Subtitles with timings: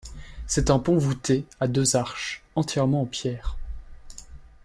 [0.47, 3.55] C'est un pont vouté à deux arches entièrement en pierre.